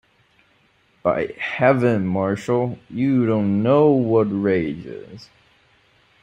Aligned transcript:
By 1.03 1.27
Heaven, 1.37 2.07
Marshall, 2.07 2.79
you 2.89 3.27
don't 3.27 3.61
know 3.61 3.91
what 3.91 4.23
rage 4.23 4.87
is! 4.87 5.29